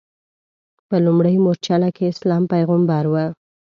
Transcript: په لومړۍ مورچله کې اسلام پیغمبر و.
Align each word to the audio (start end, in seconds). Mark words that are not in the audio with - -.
په 0.87 0.95
لومړۍ 1.05 1.35
مورچله 1.43 1.89
کې 1.95 2.11
اسلام 2.13 2.43
پیغمبر 2.53 3.03
و. 3.11 3.15